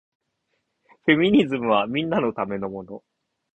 [1.05, 3.03] フェミニズムはみんなのためのもの